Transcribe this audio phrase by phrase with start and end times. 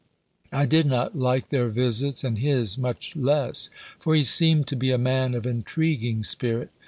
[0.51, 3.69] I did not like their visits, and his much less:
[3.99, 6.71] for he seemed to be a man of intriguing spirit.